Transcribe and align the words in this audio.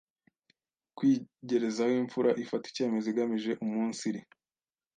kwigerezaho 0.97 1.93
imfura 2.03 2.29
ifata 2.43 2.65
icyemezo 2.71 3.05
igamije 3.13 3.51
uumunsiri 3.61 4.19